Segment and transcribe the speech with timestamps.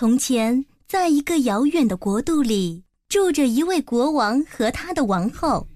[0.00, 5.68] 从前，在一个遥远的国度里，住着一位国王和他的王后。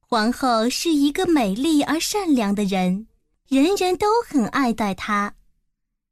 [0.00, 3.08] 皇后是一个美丽而善良的人，
[3.46, 5.34] 人人都很爱戴她。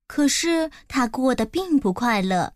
[0.07, 2.53] 可是她过得并不快乐。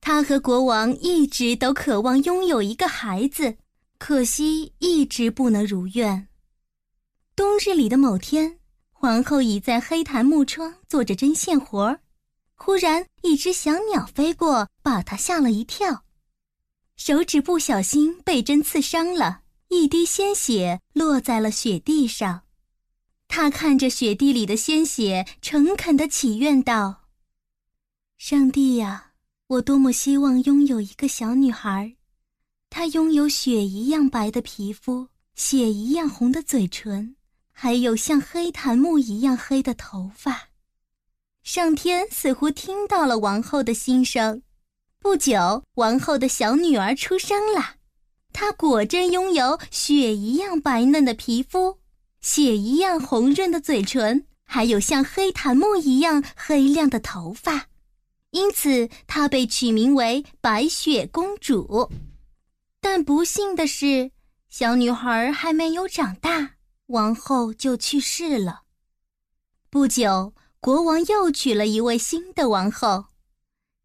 [0.00, 3.56] 她和国王一直都渴望拥有一个孩子，
[3.98, 6.28] 可惜一直不能如愿。
[7.34, 8.60] 冬日里的某天，
[8.92, 12.00] 皇后倚在黑檀木窗做着针线活儿。
[12.62, 16.04] 忽然，一只小鸟飞过，把他吓了一跳，
[16.94, 22.42] 手指不小心被针刺伤了，一滴鲜血落在了雪地上。
[23.28, 27.08] 他看着雪地里的鲜血，诚恳地祈愿道
[28.18, 29.12] ：“上帝呀，
[29.46, 31.96] 我多么希望拥有一个小女孩，
[32.68, 37.16] 她拥有雪一样白的皮肤，血一样红的嘴唇，
[37.52, 40.48] 还有像黑檀木一样黑的头发。”
[41.52, 44.40] 上天似乎听到了王后的心声，
[45.00, 47.74] 不久，王后的小女儿出生了。
[48.32, 51.80] 她果真拥有雪一样白嫩的皮肤，
[52.20, 57.66] 血一样红润的嘴唇，还有像黑檀木一样黑亮的头发，
[58.30, 61.90] 因此她被取名为白雪公主。
[62.80, 64.12] 但不幸的是，
[64.48, 66.52] 小女孩还没有长大，
[66.86, 68.60] 王后就去世了。
[69.68, 70.32] 不久。
[70.60, 73.06] 国王又娶了一位新的王后，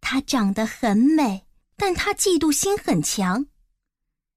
[0.01, 1.45] 她长得很美，
[1.77, 3.47] 但她嫉妒心很强。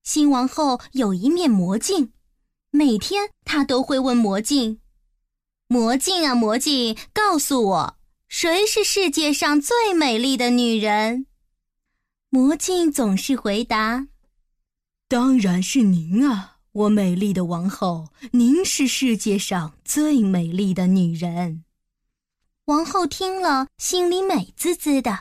[0.04, 2.12] 新王后有一面魔镜，
[2.70, 4.78] 每天她都会问魔镜
[5.66, 11.26] ：“魔镜啊，魔镜，告诉我，谁是世界上最美丽的女人？”
[12.30, 14.06] 魔镜总是回答
[15.08, 21.64] ：“当然是您啊，我美丽的王后，您是世界上最美丽的女人。”
[22.68, 25.20] 王后听了，心里美滋滋的。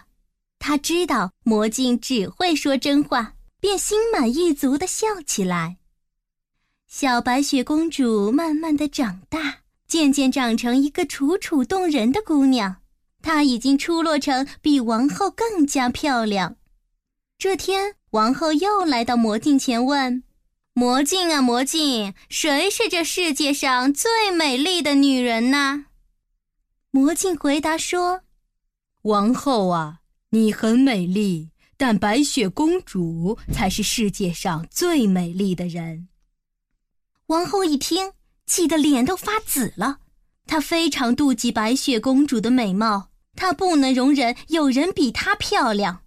[0.59, 5.77] 她知道魔镜只会说真话，便心满意足地笑起来。
[6.89, 12.81] 小白雪公主慢慢的长大，渐渐长成一个楚楚动人的姑娘。
[13.21, 16.57] 她已经出落成比王后更加漂亮。
[17.37, 20.21] 这天，王后又来到魔镜前问
[20.75, 25.85] ：“魔镜啊，魔镜，谁是这世界上最美丽的女人呢？”
[26.97, 28.21] 魔镜回答说
[29.03, 29.99] ：“王后啊，
[30.31, 36.07] 你很美丽，但白雪公主才是世界上最美丽的人。”
[37.27, 38.13] 王后一听，
[38.47, 39.99] 气得脸都发紫了。
[40.47, 46.01] 她非常妒忌白雪公主的美貌，她不能容忍有人比她漂亮。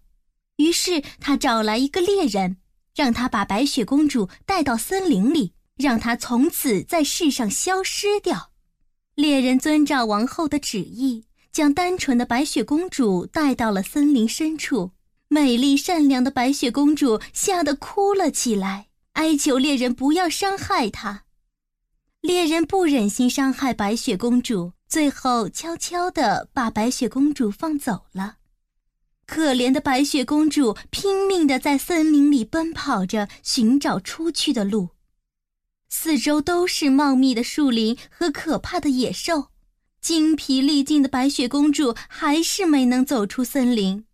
[0.57, 2.57] 于是，她找来一个猎人，
[2.97, 8.50] 让他把白雪公主带到森林里，让她从此在世上消失掉。
[9.15, 14.93] 猎人遵照王后的旨意，将单纯的白雪公主带到了森林深处。
[15.29, 21.25] 美丽善良的白雪公主吓得哭了起来，哀求猎人不要伤害她。
[22.21, 28.37] 猎人不忍心伤害白雪公主，最后悄悄地把白雪公主放走了。
[29.27, 34.89] 可怜的白雪公主拼命地在森林里奔跑着，寻找出去的路。
[35.93, 39.49] 四周都是茂密的树林和可怕的野兽，
[40.01, 44.07] 精疲力尽的白雪公主还是没能走出森林。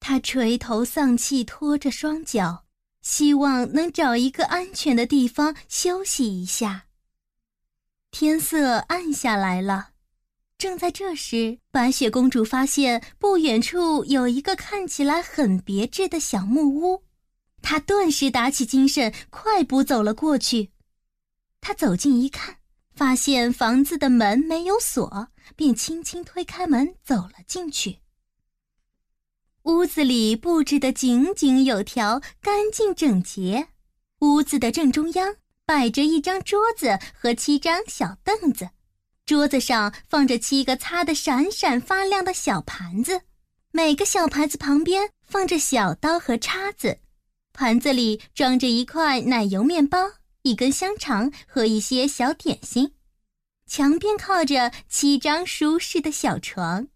[0.00, 2.64] 她垂头丧气，拖着双脚，
[3.02, 6.86] 希望能找一个安全的地方休息一下。
[8.10, 9.90] 天色暗下来了，
[10.56, 17.04] 正在这时，白雪公主发现不远处有一个看起来很别致的小木屋。
[17.62, 20.70] 他顿时打起精神，快步走了过去。
[21.60, 22.56] 他走近一看，
[22.94, 27.98] 发现房子的门没有锁，便轻轻推开门走了进去。
[29.64, 33.68] 屋子里布置得井井有条，干净整洁。
[34.20, 38.70] 屋子的正中央摆着一张桌子和七张小凳子，
[39.26, 43.20] 桌子上放着七个擦得闪闪发亮的小盘子，
[43.70, 46.98] 每个小盘子旁边放着小刀和叉子。
[47.52, 49.98] 盘子里装着一块奶油面包、
[50.42, 52.94] 一根香肠和一些小点心。
[53.66, 56.88] 墙边靠着七张舒适的小床。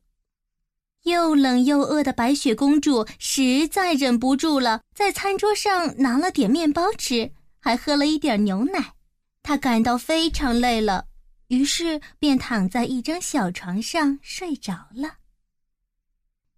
[1.05, 8.95] 又冷又饿的白雪公主实在忍不住了，在餐桌上拿了点面包吃，还喝了一点牛奶。
[9.43, 11.07] 她感到非常累了，
[11.49, 15.19] 于是便躺在一张小床上睡着了。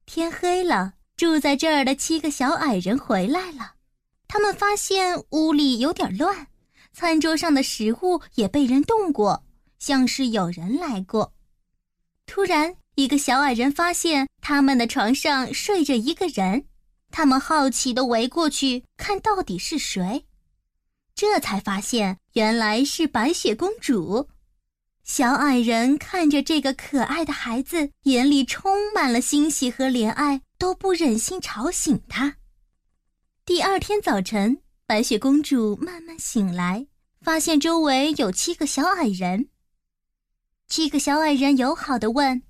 [0.06, 3.75] 天黑了，住在这儿的七个小矮人回来了。
[4.28, 6.48] 他们发现屋里有点乱，
[6.92, 9.44] 餐桌上的食物也被人动过，
[9.78, 11.32] 像是有人来过。
[12.26, 16.66] 突然，一个小矮人发现他们的床上睡着一个人，
[17.10, 20.24] 他们好奇地围过去看到底是谁，
[21.14, 24.28] 这才发现原来是白雪公主。
[25.04, 32.36] 小矮人看着这个可爱的孩子，眼里充满了欣喜和怜爱，都不忍心吵醒他。
[33.46, 36.88] 第二天早晨，白雪公主慢慢醒来，
[37.20, 39.50] 发现周围有七个小矮人。
[40.66, 42.42] 七个小矮人友好的问：“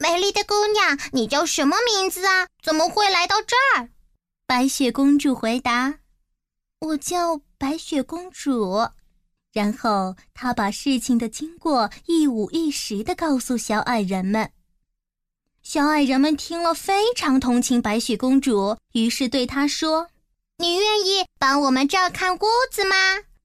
[0.00, 2.48] 美丽的姑娘，你叫什么名字啊？
[2.62, 3.90] 怎么会来到这儿？”
[4.48, 5.98] 白雪公主回答
[6.80, 8.88] ：“我叫白雪公主。”
[9.52, 14.50] 然后她把事情的经过一五一十的告诉小矮人们。
[15.62, 20.08] 小矮人们听了，非常同情白雪公主，于是对她说
[20.56, 22.40] ：“你愿意帮我们照看屋
[22.70, 22.94] 子吗？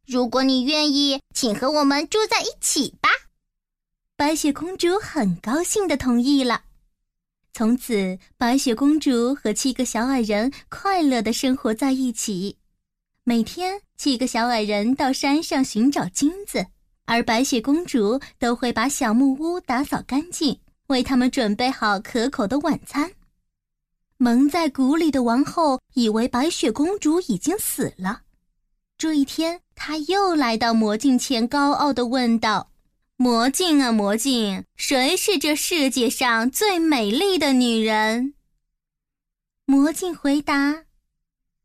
[0.06, 3.10] 如果你愿意，请和我们住在一起吧。”
[4.16, 6.64] 白雪公主很高兴的同意了。
[7.52, 12.58] 从此，白雪公主和七个小矮人快乐的生活在一起。
[13.24, 16.68] 每天，七个小矮人到山上寻找金子，
[17.06, 23.12] 而白雪公主都会把小木屋打扫干净，为他们准备好可口的晚餐。
[24.22, 28.24] 蒙在鼓里的王后以为白雪公主已经死了。
[28.98, 32.70] 这一天，她又来到魔镜前，高傲地问道
[33.16, 38.34] ：“魔镜啊，魔镜，谁是这世界上最美丽的女人？”
[39.64, 40.84] 魔镜回答。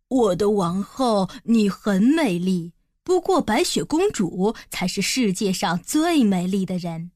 [0.06, 2.72] 我的王后，你很美丽，
[3.02, 7.10] 不过白雪公主才是世界上最美丽的人。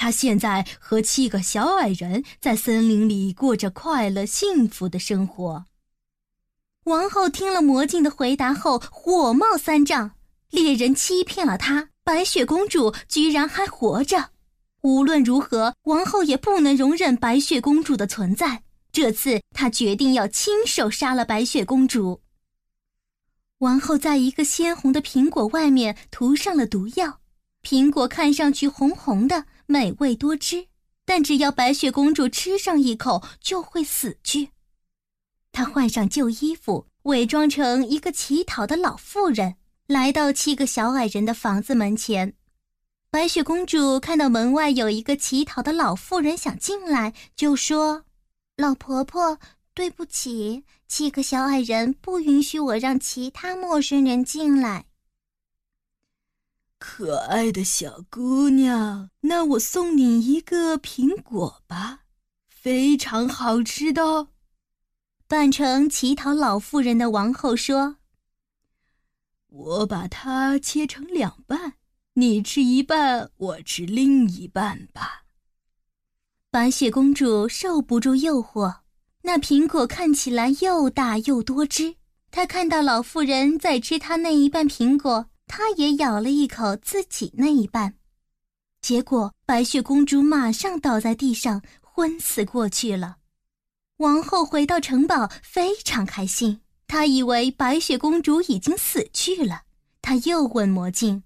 [0.00, 5.66] 她现在和七个小矮人在森林里过着快乐幸福的生活。
[6.84, 10.12] 王后听了魔镜的回答后，火冒三丈：
[10.48, 14.30] 猎人欺骗了她，白雪公主居然还活着。
[14.80, 18.62] 无论如何，王后也不能容忍白雪公主的存在。
[18.90, 22.22] 这次，她决定要亲手杀了白雪公主。
[23.58, 27.20] 王后在一个鲜红的苹果外面涂上了毒药，
[27.62, 30.66] 苹果看上去红红的，美味多汁，
[31.04, 34.48] 但只要白雪公主吃上一口，就会死去。
[35.52, 39.54] 她换上旧衣服，伪装成一个乞讨的老妇人，
[39.86, 42.34] 来到七个小矮人的房子门前。
[43.12, 48.04] 白雪公主看到门外有一个乞讨的老妇人想进来，就说。
[48.56, 49.38] 老婆婆，
[49.72, 54.86] 对不起，七个小矮人不允许我让其他陌生人进来。
[56.80, 62.00] 可爱的小姑娘，那我送你一个苹果吧，
[62.48, 64.28] 非常好吃的哦。
[65.28, 67.96] 扮成乞讨老妇人的王后说
[69.48, 71.74] ：“我把它切成两半，
[72.14, 75.26] 你吃一半，我吃另一半吧。”
[76.50, 78.78] 白雪公主受不住诱惑，
[79.22, 81.96] 那苹果看起来又大又多汁。
[82.30, 87.96] 她看到老妇人在吃她那一半苹果，他也咬了一口自己那一半。
[88.80, 93.16] 结果，白雪公主马上倒在地上，昏死过去了。
[93.96, 96.60] 王后回到城堡，非常开心。
[96.86, 99.62] 她以为白雪公主已经死去了。
[100.00, 101.24] 她又问魔镜。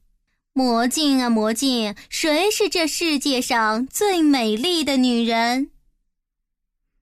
[0.55, 5.71] 魔镜啊，魔镜，谁是这世界上最美丽的女人？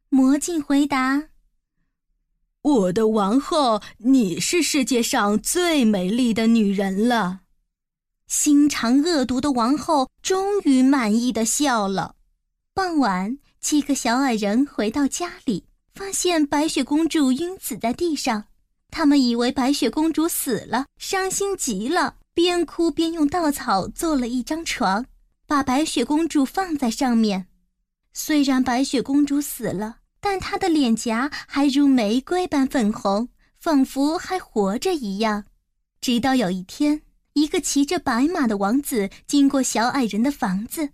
[0.09, 1.29] 魔镜回答
[2.63, 7.41] ：“我的王后，你是世界上最美丽的女人了。”
[8.29, 12.15] 心肠恶毒的王后终于满意的笑了。
[12.73, 18.45] 傍晚，七个小矮人回到家里，发现白雪公主晕死在地上。
[18.91, 22.17] 他们以为白雪公主死了，伤心极了。
[22.35, 25.05] 边哭边用稻草做了一张床，
[25.47, 27.49] 把白雪公主放在上面。
[28.15, 35.45] 虽然白雪公主死了，但她的脸颊还如玫瑰般粉红，仿佛还活着一样。
[36.01, 37.03] 直到有一天，
[37.35, 40.91] 一个骑着白马的王子经过小矮人的房子，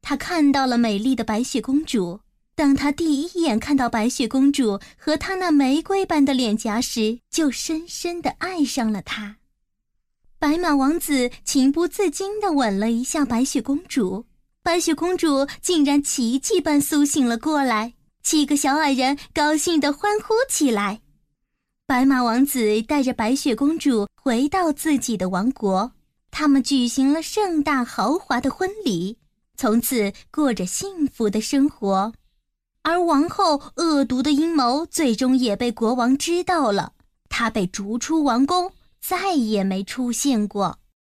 [0.00, 2.20] 他看到了美丽的白雪公主。
[2.54, 9.36] 当他第一眼看到白雪公主和她那玫瑰般的脸颊时，就深深地爱上了她。
[10.38, 14.26] 白马王子情不自禁地吻了一下白雪公主，
[14.62, 17.94] 白雪公主竟然奇迹般苏醒了过来。
[18.22, 21.00] 七个小矮人高兴地欢呼起来。
[21.86, 25.92] 白马王子带着白雪公主回到自己的王国，
[26.30, 29.18] 他们举行了盛大豪华的婚礼，
[29.56, 32.12] 从此过着幸福的生活。
[32.82, 36.92] 而王后恶毒的阴谋最终也被国王知道了，
[37.28, 38.72] 她被逐出王宫。
[39.04, 40.78] 再也没出现过。